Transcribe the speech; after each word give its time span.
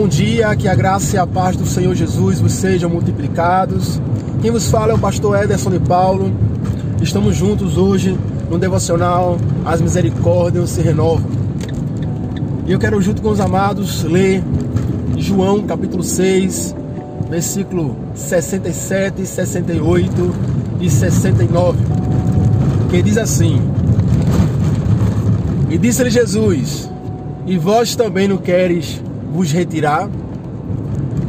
Bom 0.00 0.08
dia, 0.08 0.56
que 0.56 0.66
a 0.66 0.74
graça 0.74 1.16
e 1.16 1.18
a 1.18 1.26
paz 1.26 1.54
do 1.56 1.66
Senhor 1.66 1.94
Jesus 1.94 2.40
vos 2.40 2.52
sejam 2.52 2.88
multiplicados. 2.88 4.00
Quem 4.40 4.50
vos 4.50 4.70
fala 4.70 4.92
é 4.92 4.94
o 4.94 4.98
pastor 4.98 5.44
Ederson 5.44 5.70
de 5.70 5.78
Paulo. 5.78 6.32
Estamos 7.02 7.36
juntos 7.36 7.76
hoje 7.76 8.18
no 8.48 8.58
devocional 8.58 9.36
As 9.62 9.78
Misericórdias 9.78 10.70
se 10.70 10.80
Renovam. 10.80 11.30
E 12.66 12.72
eu 12.72 12.78
quero, 12.78 12.98
junto 13.02 13.20
com 13.20 13.28
os 13.28 13.40
amados, 13.40 14.02
ler 14.02 14.42
João 15.18 15.64
capítulo 15.64 16.02
6, 16.02 16.74
versículo 17.28 17.94
67, 18.14 19.26
68 19.26 20.34
e 20.80 20.88
69, 20.88 21.78
que 22.88 23.02
diz 23.02 23.18
assim: 23.18 23.60
E 25.68 25.76
disse-lhe 25.76 26.08
Jesus: 26.08 26.90
E 27.46 27.58
vós 27.58 27.94
também 27.94 28.26
não 28.26 28.38
queres 28.38 29.02
vos 29.32 29.50
retirar? 29.52 30.08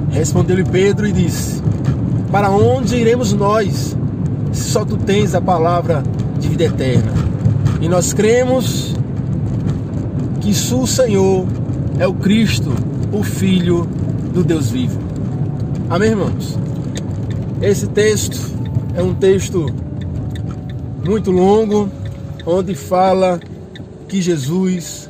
Respondeu-lhe 0.10 0.64
Pedro 0.64 1.08
e 1.08 1.12
disse: 1.12 1.62
Para 2.32 2.50
onde 2.50 2.96
iremos 2.96 3.34
nós, 3.34 3.96
se 4.52 4.64
só 4.64 4.84
tu 4.84 4.98
tens 4.98 5.34
a 5.34 5.41
palavra 5.41 6.04
de 6.40 6.48
vida 6.48 6.66
eterna? 6.66 7.14
E 7.80 7.88
nós 7.88 8.14
cremos 8.14 8.96
que 10.41 10.52
o 10.74 10.88
Senhor 10.88 11.46
é 12.00 12.08
o 12.08 12.14
Cristo, 12.14 12.72
o 13.12 13.24
Filho 13.24 13.88
do 14.34 14.44
Deus 14.44 14.70
vivo. 14.70 14.99
Amém, 15.90 16.10
irmãos? 16.10 16.58
Esse 17.62 17.88
texto 17.88 18.40
é 18.96 19.04
um 19.04 19.13
texto 19.13 19.68
muito 21.05 21.32
longo, 21.32 21.90
onde 22.46 22.76
fala 22.76 23.40
que 24.08 24.22
Jesus 24.22 25.10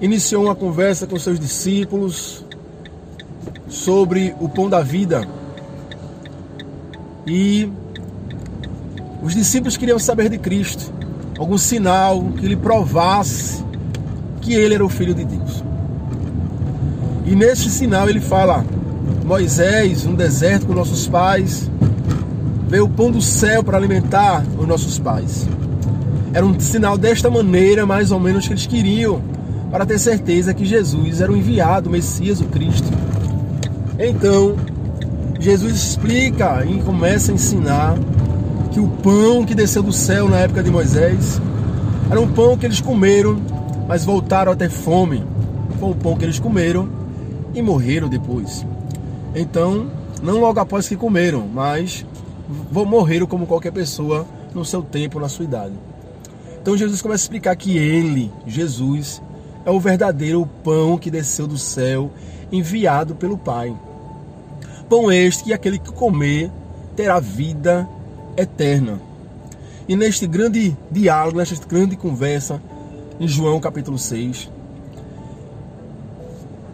iniciou 0.00 0.44
uma 0.44 0.54
conversa 0.54 1.06
com 1.06 1.18
seus 1.18 1.38
discípulos 1.38 2.44
sobre 3.68 4.34
o 4.40 4.48
pão 4.48 4.68
da 4.68 4.80
vida. 4.80 5.26
E 7.26 7.70
os 9.22 9.34
discípulos 9.34 9.76
queriam 9.76 9.98
saber 9.98 10.28
de 10.28 10.38
Cristo, 10.38 10.92
algum 11.38 11.58
sinal 11.58 12.24
que 12.38 12.46
lhe 12.46 12.56
provasse 12.56 13.62
que 14.40 14.54
ele 14.54 14.74
era 14.74 14.84
o 14.84 14.88
filho 14.88 15.14
de 15.14 15.24
Deus. 15.24 15.62
E 17.26 17.36
neste 17.36 17.70
sinal 17.70 18.08
ele 18.08 18.20
fala: 18.20 18.64
Moisés, 19.24 20.04
no 20.04 20.16
deserto 20.16 20.66
com 20.66 20.72
nossos 20.72 21.06
pais, 21.06 21.70
veio 22.66 22.86
o 22.86 22.88
pão 22.88 23.10
do 23.10 23.20
céu 23.20 23.62
para 23.62 23.76
alimentar 23.76 24.42
os 24.58 24.66
nossos 24.66 24.98
pais. 24.98 25.46
Era 26.32 26.46
um 26.46 26.58
sinal 26.58 26.96
desta 26.96 27.28
maneira, 27.28 27.84
mais 27.84 28.10
ou 28.10 28.18
menos, 28.18 28.46
que 28.46 28.52
eles 28.52 28.66
queriam 28.66 29.20
para 29.70 29.86
ter 29.86 29.98
certeza 29.98 30.52
que 30.52 30.64
Jesus 30.64 31.20
era 31.20 31.30
o 31.30 31.36
enviado, 31.36 31.88
o 31.88 31.92
Messias, 31.92 32.40
o 32.40 32.46
Cristo. 32.46 32.88
Então, 33.98 34.56
Jesus 35.38 35.74
explica 35.74 36.64
e 36.64 36.82
começa 36.82 37.30
a 37.30 37.34
ensinar 37.34 37.96
que 38.70 38.80
o 38.80 38.88
pão 38.88 39.44
que 39.44 39.54
desceu 39.54 39.82
do 39.82 39.92
céu 39.92 40.28
na 40.28 40.38
época 40.38 40.62
de 40.62 40.70
Moisés 40.70 41.40
era 42.10 42.20
um 42.20 42.28
pão 42.32 42.56
que 42.56 42.66
eles 42.66 42.80
comeram, 42.80 43.40
mas 43.86 44.04
voltaram 44.04 44.52
a 44.52 44.56
ter 44.56 44.68
fome. 44.68 45.24
Foi 45.78 45.90
um 45.90 45.94
pão 45.94 46.16
que 46.16 46.24
eles 46.24 46.38
comeram 46.38 46.88
e 47.54 47.62
morreram 47.62 48.08
depois. 48.08 48.66
Então, 49.34 49.86
não 50.22 50.40
logo 50.40 50.60
após 50.60 50.88
que 50.88 50.96
comeram, 50.96 51.46
mas 51.46 52.04
morreram 52.70 53.26
como 53.26 53.46
qualquer 53.46 53.72
pessoa 53.72 54.26
no 54.54 54.64
seu 54.64 54.82
tempo, 54.82 55.20
na 55.20 55.28
sua 55.28 55.44
idade. 55.44 55.74
Então 56.60 56.76
Jesus 56.76 57.00
começa 57.00 57.22
a 57.22 57.24
explicar 57.24 57.56
que 57.56 57.78
ele, 57.78 58.30
Jesus, 58.46 59.22
é 59.64 59.70
o 59.70 59.80
verdadeiro 59.80 60.48
pão 60.64 60.96
que 60.96 61.10
desceu 61.10 61.46
do 61.46 61.58
céu, 61.58 62.10
enviado 62.50 63.14
pelo 63.14 63.36
Pai. 63.36 63.74
Pão 64.88 65.10
este 65.10 65.44
que 65.44 65.52
aquele 65.52 65.78
que 65.78 65.92
comer 65.92 66.50
terá 66.96 67.20
vida 67.20 67.88
eterna. 68.36 69.00
E 69.88 69.96
neste 69.96 70.26
grande 70.26 70.76
diálogo, 70.90 71.38
nesta 71.38 71.66
grande 71.66 71.96
conversa, 71.96 72.60
em 73.18 73.28
João 73.28 73.60
capítulo 73.60 73.98
6, 73.98 74.50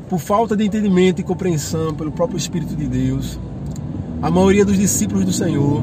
por 0.09 0.21
falta 0.21 0.57
de 0.57 0.65
entendimento 0.65 1.21
e 1.21 1.25
compreensão 1.25 1.93
pelo 1.95 2.13
próprio 2.13 2.37
Espírito 2.37 2.77
de 2.77 2.87
Deus, 2.87 3.39
a 4.23 4.31
maioria 4.31 4.65
dos 4.65 4.79
discípulos 4.79 5.25
do 5.25 5.33
Senhor, 5.33 5.83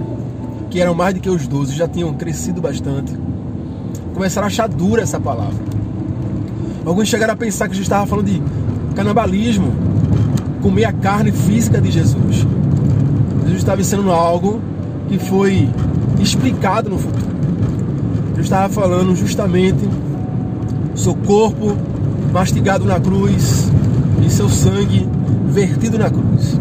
que 0.70 0.80
eram 0.80 0.96
mais 0.96 1.14
do 1.14 1.20
que 1.20 1.30
os 1.30 1.48
doze, 1.48 1.74
já 1.76 1.88
tinham 1.88 2.14
crescido 2.14 2.62
bastante, 2.62 3.14
começaram 4.14 4.46
a 4.46 4.48
achar 4.48 4.70
dura 4.70 5.02
essa 5.02 5.20
palavra. 5.20 5.73
Alguns 6.86 7.08
chegaram 7.08 7.34
a 7.34 7.38
pensar 7.38 7.68
que 7.68 7.76
Jesus 7.76 7.86
estava 7.86 8.06
falando 8.06 8.26
de 8.26 8.42
canibalismo, 8.96 9.74
comer 10.62 10.86
a 10.86 10.94
carne 10.94 11.32
física 11.32 11.80
de 11.80 11.90
Jesus. 11.90 12.46
Jesus 13.42 13.58
estava 13.58 13.82
ensinando 13.82 14.12
algo 14.12 14.62
que 15.08 15.18
foi 15.18 15.70
explicado 16.20 16.90
no 16.90 16.98
futuro. 16.98 17.34
Jesus 18.30 18.46
estava 18.46 18.74
falando 18.74 19.16
justamente 19.16 19.88
seu 20.96 21.16
corpo 21.16 21.78
mastigado 22.32 22.86
na 22.86 23.00
cruz 23.00 23.72
e 24.26 24.30
seu 24.30 24.50
sangue 24.50 25.08
vertido 25.48 25.98
na 25.98 26.10
cruz. 26.10 26.60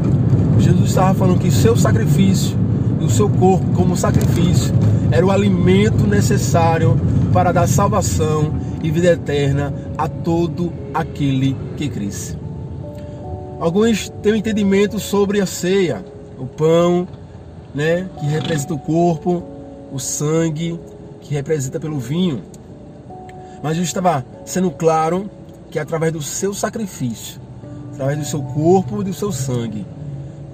Jesus 0.58 0.90
estava 0.90 1.14
falando 1.14 1.38
que 1.38 1.50
seu 1.50 1.76
sacrifício 1.76 2.56
e 3.00 3.04
o 3.04 3.10
seu 3.10 3.28
corpo 3.28 3.66
como 3.74 3.96
sacrifício 3.96 4.72
era 5.10 5.24
o 5.26 5.30
alimento 5.30 6.06
necessário 6.06 6.96
para 7.32 7.52
dar 7.52 7.66
salvação 7.66 8.52
e 8.82 8.90
vida 8.90 9.08
eterna 9.08 9.72
a 9.96 10.08
todo 10.08 10.72
aquele 10.92 11.56
que 11.76 11.88
cresce. 11.88 12.36
Alguns 13.60 14.08
têm 14.22 14.32
um 14.32 14.36
entendimento 14.36 14.98
sobre 14.98 15.40
a 15.40 15.46
ceia, 15.46 16.04
o 16.38 16.46
pão, 16.46 17.06
né, 17.74 18.08
que 18.18 18.26
representa 18.26 18.74
o 18.74 18.78
corpo, 18.78 19.42
o 19.92 19.98
sangue, 19.98 20.78
que 21.20 21.32
representa 21.34 21.78
pelo 21.78 21.98
vinho. 21.98 22.42
Mas 23.62 23.76
Jesus 23.76 23.88
estava 23.88 24.26
sendo 24.44 24.70
claro 24.70 25.30
que 25.70 25.78
através 25.78 26.12
do 26.12 26.20
seu 26.20 26.52
sacrifício, 26.52 27.40
através 27.92 28.18
do 28.18 28.24
seu 28.24 28.42
corpo 28.42 29.00
e 29.00 29.04
do 29.04 29.14
seu 29.14 29.30
sangue, 29.30 29.86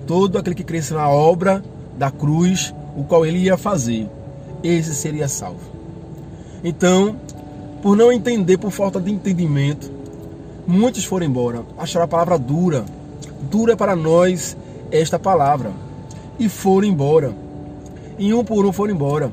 todo 0.07 0.39
aquele 0.39 0.55
que 0.55 0.65
cresce 0.65 0.93
na 0.93 1.09
obra 1.09 1.63
da 1.97 2.11
cruz, 2.11 2.75
o 2.97 3.05
qual 3.05 3.25
ele 3.25 3.39
ia 3.39 3.57
fazer, 3.57 4.09
esse 4.63 4.95
seria 4.95 5.29
salvo. 5.29 5.71
Então, 6.63 7.17
por 7.83 7.97
não 7.97 8.13
entender, 8.13 8.59
por 8.59 8.71
falta 8.71 9.01
de 9.01 9.11
entendimento, 9.11 9.91
muitos 10.67 11.05
foram 11.05 11.27
embora, 11.27 11.63
acharam 11.79 12.05
a 12.05 12.09
palavra 12.09 12.39
dura. 12.39 12.85
Dura 13.51 13.77
para 13.77 13.95
nós 13.95 14.57
esta 14.91 15.19
palavra. 15.19 15.71
E 16.39 16.49
foram 16.49 16.89
embora. 16.89 17.33
E 18.19 18.35
um 18.35 18.45
por 18.45 18.67
um 18.67 18.73
foram 18.73 18.95
embora. 18.95 19.33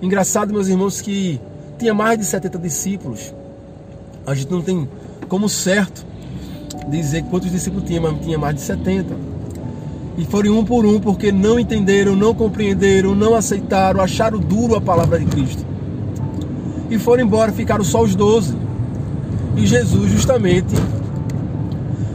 Engraçado, 0.00 0.52
meus 0.52 0.68
irmãos, 0.68 1.00
que 1.00 1.40
tinha 1.78 1.92
mais 1.92 2.18
de 2.18 2.24
70 2.24 2.58
discípulos. 2.58 3.34
A 4.26 4.34
gente 4.34 4.50
não 4.50 4.62
tem 4.62 4.88
como 5.28 5.48
certo 5.48 6.04
dizer 6.88 7.24
quantos 7.24 7.50
discípulos 7.50 7.84
tinha, 7.84 8.00
mas 8.00 8.18
tinha 8.24 8.38
mais 8.38 8.54
de 8.54 8.62
70. 8.62 9.14
E 10.16 10.24
foram 10.24 10.58
um 10.58 10.64
por 10.64 10.86
um 10.86 10.98
porque 10.98 11.30
não 11.30 11.58
entenderam, 11.58 12.16
não 12.16 12.34
compreenderam, 12.34 13.14
não 13.14 13.34
aceitaram, 13.34 14.00
acharam 14.00 14.38
duro 14.38 14.76
a 14.76 14.80
palavra 14.80 15.18
de 15.18 15.26
Cristo 15.26 15.73
e 16.90 16.98
foram 16.98 17.22
embora, 17.24 17.52
ficaram 17.52 17.84
só 17.84 18.02
os 18.02 18.14
doze. 18.14 18.54
E 19.56 19.66
Jesus 19.66 20.10
justamente 20.10 20.74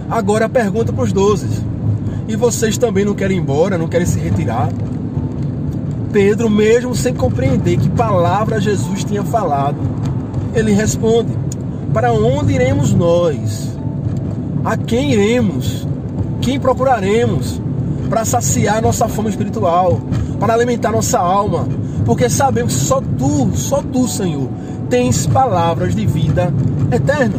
agora 0.09 0.49
pergunta 0.49 0.91
para 0.91 1.03
os 1.03 1.13
doze: 1.13 1.47
E 2.27 2.35
vocês 2.35 2.77
também 2.77 3.05
não 3.05 3.13
querem 3.13 3.37
ir 3.37 3.41
embora, 3.41 3.77
não 3.77 3.87
querem 3.87 4.07
se 4.07 4.19
retirar? 4.19 4.69
Pedro, 6.11 6.49
mesmo 6.49 6.95
sem 6.95 7.13
compreender 7.13 7.77
que 7.77 7.89
palavra 7.89 8.59
Jesus 8.59 9.03
tinha 9.03 9.23
falado, 9.23 9.77
ele 10.53 10.71
responde: 10.71 11.31
Para 11.93 12.11
onde 12.11 12.53
iremos 12.53 12.93
nós? 12.93 13.69
A 14.65 14.75
quem 14.75 15.13
iremos? 15.13 15.87
Quem 16.41 16.59
procuraremos 16.59 17.61
para 18.09 18.25
saciar 18.25 18.81
nossa 18.81 19.07
fome 19.07 19.29
espiritual, 19.29 20.01
para 20.39 20.53
alimentar 20.53 20.91
nossa 20.91 21.19
alma? 21.19 21.67
Porque 22.09 22.27
sabemos 22.27 22.73
que 22.73 22.79
só 22.79 23.01
tu, 23.01 23.55
só 23.55 23.83
tu, 23.83 24.07
Senhor, 24.07 24.49
tens 24.89 25.27
palavras 25.27 25.93
de 25.93 26.07
vida 26.07 26.51
eterna. 26.91 27.37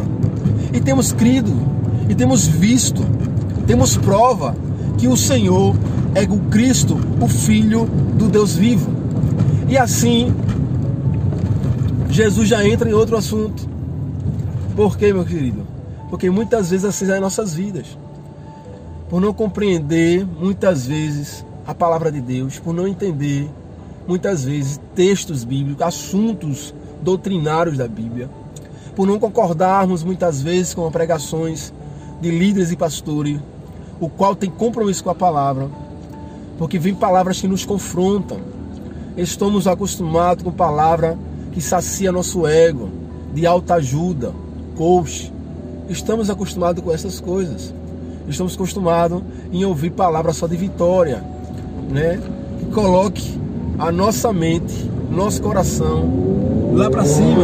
E 0.71 0.79
temos 0.79 1.11
crido, 1.11 1.51
e 2.07 2.15
temos 2.15 2.47
visto, 2.47 3.03
temos 3.67 3.97
prova 3.97 4.55
que 4.97 5.09
o 5.09 5.17
Senhor 5.17 5.75
é 6.15 6.21
o 6.21 6.37
Cristo, 6.49 6.97
o 7.19 7.27
Filho 7.27 7.83
do 8.17 8.29
Deus 8.29 8.55
vivo. 8.55 8.89
E 9.67 9.77
assim, 9.77 10.33
Jesus 12.09 12.47
já 12.47 12.65
entra 12.65 12.89
em 12.89 12.93
outro 12.93 13.17
assunto. 13.17 13.67
Por 14.73 14.97
quê, 14.97 15.11
meu 15.11 15.25
querido? 15.25 15.67
Porque 16.09 16.29
muitas 16.29 16.69
vezes 16.69 16.85
assim 16.85 17.11
é 17.11 17.19
nossas 17.19 17.53
vidas. 17.53 17.97
Por 19.09 19.19
não 19.19 19.33
compreender, 19.33 20.25
muitas 20.25 20.87
vezes, 20.87 21.45
a 21.67 21.75
palavra 21.75 22.09
de 22.09 22.21
Deus, 22.21 22.57
por 22.57 22.73
não 22.73 22.87
entender, 22.87 23.49
muitas 24.07 24.43
vezes, 24.43 24.79
textos 24.95 25.43
bíblicos, 25.43 25.81
assuntos 25.81 26.73
doutrinários 27.01 27.77
da 27.77 27.87
Bíblia, 27.87 28.29
por 28.95 29.07
não 29.07 29.19
concordarmos 29.19 30.03
muitas 30.03 30.41
vezes 30.41 30.73
com 30.73 30.89
pregações 30.91 31.73
de 32.21 32.29
líderes 32.29 32.71
e 32.71 32.75
pastores, 32.75 33.39
o 33.99 34.09
qual 34.09 34.35
tem 34.35 34.49
compromisso 34.49 35.03
com 35.03 35.09
a 35.09 35.15
palavra, 35.15 35.69
porque 36.57 36.77
vem 36.77 36.93
palavras 36.93 37.39
que 37.39 37.47
nos 37.47 37.65
confrontam. 37.65 38.39
Estamos 39.17 39.67
acostumados 39.67 40.43
com 40.43 40.51
palavra 40.51 41.17
que 41.51 41.61
sacia 41.61 42.11
nosso 42.11 42.47
ego, 42.47 42.89
de 43.33 43.45
alta 43.45 43.75
ajuda, 43.75 44.33
coach. 44.75 45.31
Estamos 45.89 46.29
acostumados 46.29 46.83
com 46.83 46.93
essas 46.93 47.19
coisas. 47.19 47.73
Estamos 48.27 48.55
acostumados 48.55 49.21
em 49.51 49.65
ouvir 49.65 49.91
palavras 49.91 50.37
só 50.37 50.47
de 50.47 50.55
vitória, 50.55 51.23
né? 51.89 52.21
Que 52.59 52.65
coloque 52.67 53.40
a 53.81 53.91
nossa 53.91 54.31
mente, 54.31 54.87
nosso 55.09 55.41
coração 55.41 56.71
lá 56.75 56.87
para 56.87 57.03
cima. 57.03 57.43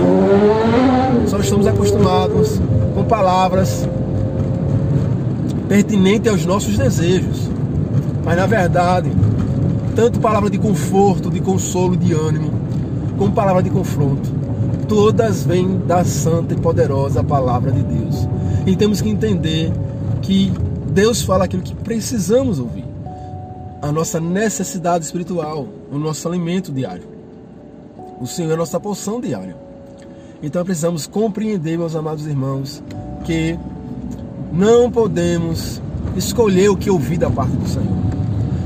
Só 1.25 1.39
estamos 1.39 1.65
acostumados 1.65 2.61
com 2.93 3.03
palavras 3.05 3.89
pertinentes 5.67 6.31
aos 6.31 6.45
nossos 6.45 6.77
desejos. 6.77 7.49
Mas 8.23 8.37
na 8.37 8.45
verdade, 8.45 9.11
tanto 9.95 10.19
palavra 10.19 10.47
de 10.47 10.59
conforto, 10.59 11.31
de 11.31 11.39
consolo, 11.39 11.97
de 11.97 12.13
ânimo, 12.13 12.51
como 13.17 13.31
palavra 13.31 13.63
de 13.63 13.71
confronto, 13.71 14.29
todas 14.87 15.43
vêm 15.43 15.81
da 15.87 16.05
santa 16.05 16.53
e 16.53 16.57
poderosa 16.57 17.23
palavra 17.23 17.71
de 17.71 17.81
Deus. 17.81 18.27
E 18.63 18.75
temos 18.75 19.01
que 19.01 19.09
entender 19.09 19.73
que 20.21 20.53
Deus 20.91 21.23
fala 21.23 21.45
aquilo 21.45 21.63
que 21.63 21.73
precisamos 21.73 22.59
ouvir. 22.59 22.86
A 23.81 23.91
nossa 23.91 24.19
necessidade 24.19 25.05
espiritual, 25.05 25.67
o 25.91 25.97
nosso 25.97 26.27
alimento 26.27 26.71
diário. 26.71 27.03
O 28.19 28.25
Senhor 28.25 28.51
é 28.51 28.53
a 28.55 28.57
nossa 28.57 28.79
porção 28.79 29.21
diária. 29.21 29.55
Então 30.41 30.63
precisamos 30.63 31.05
compreender, 31.05 31.77
meus 31.77 31.95
amados 31.95 32.25
irmãos, 32.25 32.83
que 33.23 33.57
não 34.51 34.89
podemos 34.91 35.81
escolher 36.15 36.69
o 36.69 36.77
que 36.77 36.89
ouvir 36.89 37.17
da 37.17 37.29
parte 37.29 37.55
do 37.55 37.67
Senhor. 37.67 37.97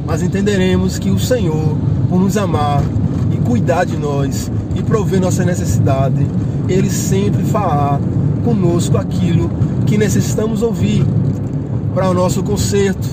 Mas 0.06 0.22
entenderemos 0.22 0.98
que 0.98 1.10
o 1.10 1.20
Senhor, 1.20 1.78
por 2.10 2.20
nos 2.20 2.38
amar 2.38 2.82
e 3.34 3.38
cuidar 3.38 3.86
de 3.86 3.98
nós 3.98 4.52
e 4.76 4.82
prover 4.82 5.20
nossa 5.20 5.44
necessidade, 5.44 6.26
Ele 6.68 6.90
sempre 6.90 7.44
fará 7.44 8.00
conosco 8.44 8.98
aquilo 8.98 9.50
que 9.86 9.98
necessitamos 9.98 10.62
ouvir 10.62 11.06
para 11.94 12.10
o 12.10 12.14
nosso 12.14 12.42
conserto, 12.44 13.08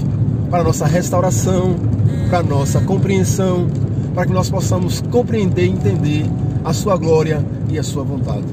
para 0.50 0.64
nossa 0.64 0.86
restauração, 0.86 1.76
para 2.28 2.42
nossa 2.42 2.80
compreensão, 2.80 3.68
para 4.14 4.26
que 4.26 4.32
nós 4.32 4.50
possamos 4.50 5.00
compreender 5.00 5.66
e 5.66 5.70
entender 5.70 6.26
a 6.64 6.72
sua 6.72 6.96
glória 6.96 7.44
e 7.70 7.78
a 7.78 7.82
sua 7.82 8.02
vontade. 8.02 8.46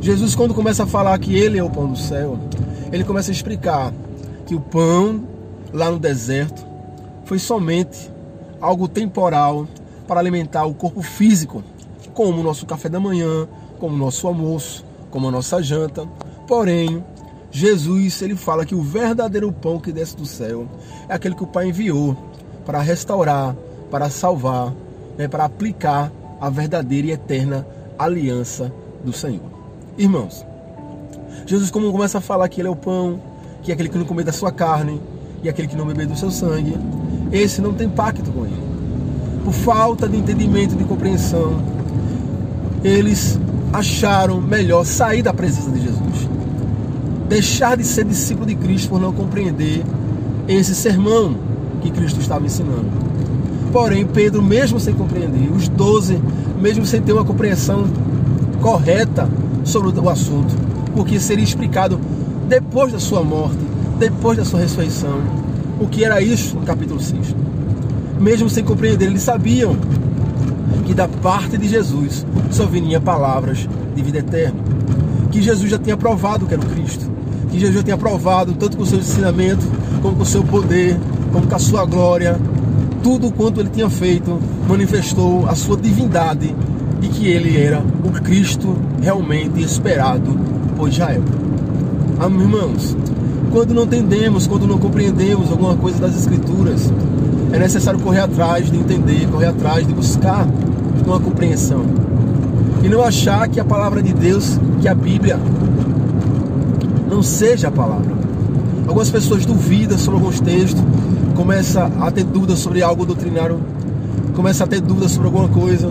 Jesus, 0.00 0.34
quando 0.34 0.54
começa 0.54 0.84
a 0.84 0.86
falar 0.86 1.18
que 1.18 1.34
Ele 1.34 1.58
é 1.58 1.62
o 1.62 1.70
pão 1.70 1.88
do 1.88 1.98
céu, 1.98 2.38
ele 2.94 3.02
começa 3.02 3.30
a 3.30 3.34
explicar 3.34 3.92
que 4.46 4.54
o 4.54 4.60
pão 4.60 5.24
lá 5.72 5.90
no 5.90 5.98
deserto 5.98 6.64
foi 7.24 7.40
somente 7.40 8.08
algo 8.60 8.86
temporal 8.86 9.66
para 10.06 10.20
alimentar 10.20 10.64
o 10.64 10.74
corpo 10.74 11.02
físico, 11.02 11.64
como 12.12 12.40
o 12.40 12.44
nosso 12.44 12.64
café 12.66 12.88
da 12.88 13.00
manhã, 13.00 13.48
como 13.80 13.96
o 13.96 13.98
nosso 13.98 14.28
almoço, 14.28 14.84
como 15.10 15.26
a 15.26 15.30
nossa 15.32 15.60
janta. 15.60 16.06
Porém, 16.46 17.02
Jesus 17.54 18.20
ele 18.20 18.34
fala 18.34 18.66
que 18.66 18.74
o 18.74 18.82
verdadeiro 18.82 19.52
pão 19.52 19.78
que 19.78 19.92
desce 19.92 20.16
do 20.16 20.26
céu 20.26 20.66
é 21.08 21.14
aquele 21.14 21.36
que 21.36 21.44
o 21.44 21.46
Pai 21.46 21.68
enviou 21.68 22.16
para 22.66 22.80
restaurar, 22.80 23.54
para 23.92 24.10
salvar, 24.10 24.74
né, 25.16 25.28
para 25.28 25.44
aplicar 25.44 26.10
a 26.40 26.50
verdadeira 26.50 27.06
e 27.06 27.10
eterna 27.12 27.64
aliança 27.96 28.72
do 29.04 29.12
Senhor. 29.12 29.44
Irmãos, 29.96 30.44
Jesus 31.46 31.70
como 31.70 31.92
começa 31.92 32.18
a 32.18 32.20
falar 32.20 32.48
que 32.48 32.60
ele 32.60 32.66
é 32.66 32.70
o 32.72 32.74
pão, 32.74 33.22
que 33.62 33.70
é 33.70 33.74
aquele 33.74 33.88
que 33.88 33.98
não 33.98 34.04
comer 34.04 34.24
da 34.24 34.32
sua 34.32 34.50
carne 34.50 35.00
e 35.40 35.48
aquele 35.48 35.68
que 35.68 35.76
não 35.76 35.86
beber 35.86 36.08
do 36.08 36.16
seu 36.16 36.32
sangue, 36.32 36.76
esse 37.30 37.60
não 37.60 37.72
tem 37.72 37.88
pacto 37.88 38.32
com 38.32 38.46
ele. 38.46 38.64
Por 39.44 39.52
falta 39.52 40.08
de 40.08 40.16
entendimento, 40.16 40.74
de 40.74 40.82
compreensão, 40.82 41.62
eles 42.82 43.38
acharam 43.72 44.40
melhor 44.40 44.84
sair 44.84 45.22
da 45.22 45.32
presença 45.32 45.70
de 45.70 45.82
Jesus 45.82 46.34
deixar 47.28 47.76
de 47.76 47.84
ser 47.84 48.04
discípulo 48.04 48.46
de 48.46 48.54
Cristo 48.54 48.90
por 48.90 49.00
não 49.00 49.12
compreender 49.12 49.82
esse 50.46 50.74
sermão 50.74 51.36
que 51.80 51.90
Cristo 51.90 52.20
estava 52.20 52.44
ensinando. 52.44 52.86
Porém, 53.72 54.06
Pedro, 54.06 54.42
mesmo 54.42 54.78
sem 54.78 54.94
compreender, 54.94 55.50
os 55.50 55.68
doze, 55.68 56.20
mesmo 56.60 56.86
sem 56.86 57.02
ter 57.02 57.12
uma 57.12 57.24
compreensão 57.24 57.84
correta 58.60 59.28
sobre 59.64 59.88
o 59.98 60.08
assunto, 60.08 60.54
porque 60.94 61.18
seria 61.18 61.44
explicado 61.44 61.98
depois 62.48 62.92
da 62.92 63.00
sua 63.00 63.22
morte, 63.22 63.58
depois 63.98 64.38
da 64.38 64.44
sua 64.44 64.60
ressurreição, 64.60 65.20
o 65.80 65.88
que 65.88 66.04
era 66.04 66.20
isso 66.20 66.56
no 66.56 66.62
capítulo 66.62 67.00
6. 67.00 67.34
Mesmo 68.20 68.48
sem 68.48 68.62
compreender, 68.64 69.06
eles 69.06 69.22
sabiam 69.22 69.76
que 70.86 70.94
da 70.94 71.08
parte 71.08 71.58
de 71.58 71.68
Jesus 71.68 72.24
só 72.50 72.66
vinha 72.66 73.00
palavras 73.00 73.68
de 73.94 74.02
vida 74.02 74.18
eterna. 74.18 74.60
Que 75.34 75.42
Jesus 75.42 75.68
já 75.68 75.80
tinha 75.80 75.96
provado 75.96 76.46
que 76.46 76.54
era 76.54 76.62
o 76.62 76.66
Cristo 76.66 77.10
que 77.54 77.60
Jesus 77.60 77.84
tenha 77.84 77.96
provado, 77.96 78.52
tanto 78.54 78.76
com 78.76 78.82
o 78.82 78.86
seu 78.86 78.98
ensinamento, 78.98 79.64
como 80.02 80.16
com 80.16 80.22
o 80.22 80.26
seu 80.26 80.42
poder, 80.42 80.98
como 81.32 81.46
com 81.46 81.54
a 81.54 81.58
sua 81.58 81.84
glória, 81.84 82.36
tudo 83.00 83.30
quanto 83.30 83.60
ele 83.60 83.70
tinha 83.70 83.88
feito 83.88 84.40
manifestou 84.68 85.48
a 85.48 85.54
sua 85.54 85.76
divindade 85.76 86.54
e 87.00 87.08
que 87.08 87.28
ele 87.28 87.56
era 87.56 87.80
o 88.04 88.10
Cristo 88.10 88.76
realmente 89.00 89.62
esperado 89.62 90.36
por 90.76 90.88
Israel. 90.88 91.22
Irmãos? 92.20 92.96
Quando 93.52 93.72
não 93.72 93.84
entendemos, 93.84 94.48
quando 94.48 94.66
não 94.66 94.78
compreendemos 94.78 95.52
alguma 95.52 95.76
coisa 95.76 96.00
das 96.00 96.16
Escrituras, 96.16 96.92
é 97.52 97.58
necessário 97.58 98.00
correr 98.00 98.20
atrás 98.20 98.68
de 98.68 98.76
entender, 98.76 99.28
correr 99.28 99.46
atrás 99.46 99.86
de 99.86 99.92
buscar 99.92 100.44
uma 101.06 101.20
compreensão. 101.20 102.03
E 102.84 102.88
não 102.88 103.02
achar 103.02 103.48
que 103.48 103.58
a 103.58 103.64
palavra 103.64 104.02
de 104.02 104.12
Deus, 104.12 104.60
que 104.82 104.86
a 104.86 104.94
Bíblia, 104.94 105.38
não 107.10 107.22
seja 107.22 107.68
a 107.68 107.70
palavra. 107.70 108.12
Algumas 108.86 109.08
pessoas 109.08 109.46
duvidam 109.46 109.96
sobre 109.96 110.20
alguns 110.20 110.38
textos, 110.38 110.84
começa 111.34 111.90
a 111.98 112.10
ter 112.10 112.24
dúvidas 112.24 112.58
sobre 112.58 112.82
algo 112.82 113.06
doutrinário, 113.06 113.58
começa 114.34 114.64
a 114.64 114.66
ter 114.66 114.82
dúvidas 114.82 115.12
sobre 115.12 115.28
alguma 115.28 115.48
coisa, 115.48 115.90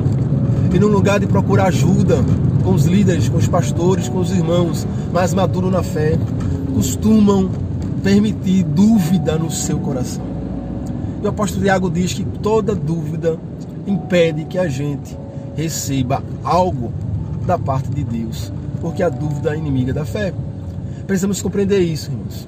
e 0.71 0.77
no 0.77 0.87
lugar 0.87 1.19
de 1.19 1.25
procurar 1.25 1.69
ajuda 1.69 2.23
com 2.63 2.75
os 2.75 2.85
líderes, 2.85 3.27
com 3.27 3.37
os 3.37 3.47
pastores, 3.47 4.07
com 4.07 4.19
os 4.19 4.29
irmãos 4.29 4.85
mais 5.11 5.33
maduros 5.33 5.71
na 5.71 5.81
fé, 5.81 6.15
costumam 6.75 7.49
permitir 8.03 8.61
dúvida 8.61 9.35
no 9.35 9.49
seu 9.49 9.79
coração. 9.79 10.23
E 11.23 11.25
o 11.25 11.29
apóstolo 11.29 11.63
Tiago 11.63 11.89
diz 11.89 12.13
que 12.13 12.23
toda 12.23 12.75
dúvida 12.75 13.35
impede 13.87 14.45
que 14.45 14.59
a 14.59 14.67
gente 14.67 15.22
receba 15.55 16.23
algo 16.43 16.91
da 17.45 17.57
parte 17.57 17.89
de 17.89 18.03
Deus, 18.03 18.51
porque 18.81 19.03
a 19.03 19.09
dúvida 19.09 19.53
é 19.53 19.57
inimiga 19.57 19.93
da 19.93 20.05
fé. 20.05 20.33
Precisamos 21.05 21.41
compreender 21.41 21.79
isso, 21.79 22.11
irmãos. 22.11 22.47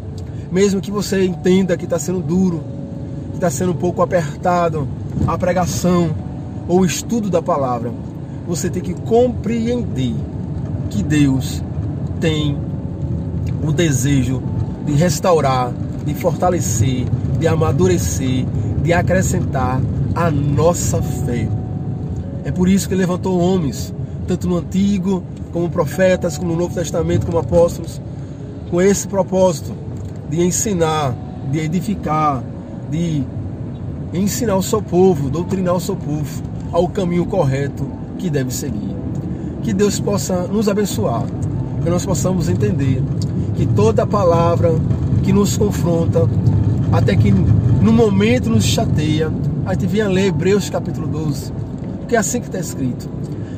Mesmo 0.51 0.81
que 0.81 0.91
você 0.91 1.25
entenda 1.25 1.75
que 1.75 1.85
está 1.85 2.00
sendo 2.00 2.21
duro, 2.21 2.63
que 3.31 3.35
está 3.35 3.50
sendo 3.50 3.71
um 3.71 3.75
pouco 3.75 4.01
apertado 4.01 4.88
a 5.27 5.38
pregação 5.38 6.15
ou 6.67 6.81
o 6.81 6.85
estudo 6.85 7.29
da 7.29 7.41
palavra, 7.41 7.91
você 8.47 8.69
tem 8.69 8.81
que 8.81 8.93
compreender 8.93 10.15
que 10.89 11.03
Deus 11.03 11.63
tem 12.19 12.57
o 13.63 13.71
desejo 13.71 14.41
de 14.85 14.93
restaurar, 14.93 15.74
de 16.05 16.13
fortalecer, 16.13 17.05
de 17.39 17.47
amadurecer, 17.47 18.45
de 18.83 18.93
acrescentar 18.93 19.81
a 20.13 20.29
nossa 20.29 21.01
fé. 21.01 21.50
É 22.45 22.51
por 22.51 22.69
isso 22.69 22.87
que 22.87 22.93
levantou 22.93 23.39
homens, 23.39 23.91
tanto 24.27 24.47
no 24.47 24.57
Antigo, 24.57 25.23
como 25.51 25.67
profetas, 25.67 26.37
como 26.37 26.51
no 26.51 26.59
Novo 26.59 26.75
Testamento, 26.75 27.25
como 27.25 27.39
apóstolos, 27.39 27.99
com 28.69 28.79
esse 28.79 29.07
propósito 29.07 29.73
de 30.29 30.43
ensinar, 30.43 31.15
de 31.51 31.59
edificar, 31.59 32.43
de 32.91 33.23
ensinar 34.13 34.55
o 34.57 34.61
seu 34.61 34.79
povo, 34.79 35.27
doutrinar 35.27 35.75
o 35.75 35.79
seu 35.79 35.95
povo 35.95 36.43
ao 36.71 36.87
caminho 36.87 37.25
correto 37.25 37.89
que 38.19 38.29
deve 38.29 38.53
seguir. 38.53 38.95
Que 39.63 39.73
Deus 39.73 39.99
possa 39.99 40.45
nos 40.45 40.69
abençoar, 40.69 41.23
que 41.83 41.89
nós 41.89 42.05
possamos 42.05 42.47
entender 42.47 43.01
que 43.55 43.65
toda 43.65 44.05
palavra 44.05 44.75
que 45.23 45.33
nos 45.33 45.57
confronta, 45.57 46.29
até 46.91 47.15
que 47.15 47.31
no 47.31 47.91
momento 47.91 48.51
nos 48.51 48.65
chateia, 48.65 49.31
a 49.65 49.73
gente 49.73 49.87
venha 49.87 50.07
ler 50.07 50.27
Hebreus 50.27 50.69
capítulo 50.69 51.07
12, 51.07 51.64
porque 52.05 52.15
é 52.15 52.19
assim 52.19 52.39
que 52.39 52.45
está 52.45 52.59
escrito. 52.59 53.09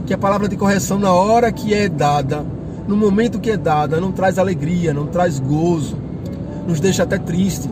Que 0.06 0.14
a 0.14 0.18
palavra 0.18 0.48
de 0.48 0.56
correção, 0.56 0.98
na 0.98 1.12
hora 1.12 1.52
que 1.52 1.74
é 1.74 1.90
dada, 1.90 2.46
no 2.88 2.96
momento 2.96 3.42
que 3.42 3.52
é 3.52 3.58
dada, 3.58 4.00
não 4.00 4.14
traz 4.14 4.40
alegria, 4.40 4.94
não 4.94 5.06
traz 5.06 5.38
gozo, 5.38 5.98
nos 6.66 6.80
deixa 6.80 7.04
até 7.04 7.18
triste. 7.18 7.70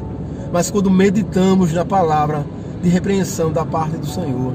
Mas 0.51 0.69
quando 0.69 0.91
meditamos 0.91 1.71
na 1.71 1.85
palavra 1.85 2.45
de 2.83 2.89
repreensão 2.89 3.53
da 3.53 3.65
parte 3.65 3.95
do 3.95 4.05
Senhor, 4.05 4.51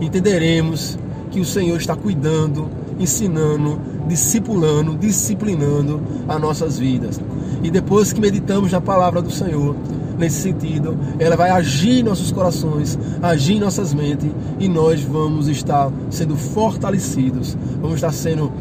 entenderemos 0.00 0.96
que 1.32 1.40
o 1.40 1.44
Senhor 1.44 1.76
está 1.76 1.96
cuidando, 1.96 2.70
ensinando, 2.96 3.80
discipulando, 4.06 4.96
disciplinando 4.96 6.00
as 6.28 6.40
nossas 6.40 6.78
vidas. 6.78 7.20
E 7.64 7.70
depois 7.70 8.12
que 8.12 8.20
meditamos 8.20 8.70
na 8.70 8.80
palavra 8.80 9.20
do 9.20 9.32
Senhor, 9.32 9.74
nesse 10.18 10.40
sentido, 10.42 10.96
ela 11.18 11.36
vai 11.36 11.50
agir 11.50 12.00
em 12.00 12.02
nossos 12.02 12.30
corações, 12.30 12.98
agir 13.22 13.54
em 13.54 13.60
nossas 13.60 13.92
mentes 13.92 14.30
e 14.58 14.68
nós 14.68 15.02
vamos 15.02 15.48
estar 15.48 15.90
sendo 16.10 16.36
fortalecidos, 16.36 17.56
vamos 17.80 17.96
estar 17.96 18.12
sendo 18.12 18.52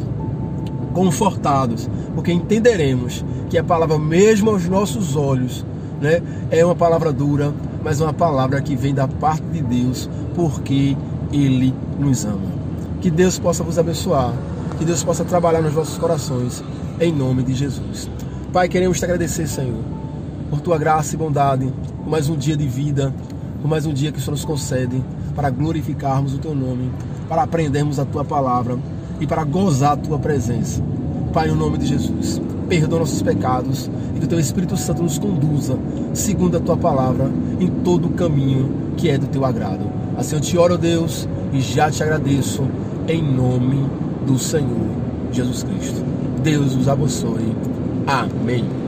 confortados, 0.93 1.89
porque 2.13 2.31
entenderemos 2.31 3.25
que 3.50 3.57
a 3.57 3.63
palavra, 3.63 3.98
mesmo 3.98 4.51
aos 4.51 4.67
nossos 4.67 5.15
olhos, 5.15 5.65
né, 6.00 6.22
é 6.51 6.63
uma 6.63 6.75
palavra 6.75 7.12
dura, 7.12 7.53
mas 7.83 8.00
uma 8.00 8.13
palavra 8.13 8.62
que 8.62 8.75
vem 8.75 8.93
da 8.93 9.07
parte 9.07 9.43
de 9.48 9.62
Deus, 9.62 10.10
porque 10.36 10.95
Ele 11.31 11.74
nos 12.00 12.25
ama. 12.25 12.53
Que 13.01 13.12
Deus 13.12 13.38
possa 13.38 13.63
vos 13.63 13.77
abençoar, 13.77 14.33
que 14.77 14.86
Deus 14.86 15.03
possa 15.03 15.25
trabalhar 15.25 15.62
nos 15.62 15.74
vossos 15.74 15.98
corações, 15.98 16.63
em 17.00 17.12
nome 17.12 17.43
de 17.43 17.53
Jesus. 17.53 18.10
Pai, 18.51 18.69
queremos 18.69 19.00
te 19.00 19.05
agradecer, 19.05 19.48
Senhor, 19.48 19.93
por 20.53 20.62
tua 20.62 20.77
graça 20.77 21.15
e 21.15 21.17
bondade, 21.17 21.74
por 22.03 22.07
mais 22.07 22.29
um 22.29 22.38
dia 22.38 22.55
de 22.55 22.67
vida, 22.67 23.12
por 23.60 23.67
mais 23.67 23.88
um 23.88 23.93
dia 23.93 24.12
que 24.12 24.19
o 24.19 24.22
Senhor 24.22 24.33
nos 24.33 24.45
concede 24.45 25.03
para 25.36 25.50
glorificarmos 25.50 26.36
o 26.36 26.38
teu 26.38 26.53
nome, 26.53 26.91
para 27.27 27.41
aprendermos 27.41 27.98
a 27.98 28.05
tua 28.05 28.24
palavra 28.24 28.77
e 29.19 29.25
para 29.25 29.43
gozar 29.43 29.93
a 29.93 29.98
tua 29.98 30.19
presença. 30.19 30.79
Pai, 31.33 31.48
no 31.48 31.55
nome 31.55 31.79
de 31.79 31.88
Jesus, 31.88 32.39
perdoa 32.69 33.00
nossos 33.00 33.24
pecados 33.24 33.89
e 34.15 34.19
que 34.19 34.25
o 34.25 34.29
teu 34.29 34.39
Espírito 34.39 34.77
Santo 34.77 35.01
nos 35.01 35.17
conduza, 35.17 35.75
segundo 36.13 36.55
a 36.55 36.60
tua 36.60 36.77
palavra, 36.77 37.31
em 37.60 37.67
todo 37.67 38.10
o 38.10 38.12
caminho 38.12 38.93
que 38.95 39.10
é 39.10 39.17
do 39.17 39.25
teu 39.25 39.43
agrado. 39.45 39.89
Assim 40.15 40.36
eu 40.36 40.41
te 40.41 40.55
oro, 40.55 40.77
Deus, 40.77 41.27
e 41.51 41.62
já 41.62 41.89
te 41.89 42.03
agradeço, 42.03 42.63
em 43.07 43.24
nome 43.24 43.89
do 44.27 44.38
Senhor 44.38 44.86
Jesus 45.31 45.63
Cristo. 45.63 46.05
Deus 46.43 46.75
os 46.75 46.88
abençoe. 46.88 47.55
Amém. 48.05 48.83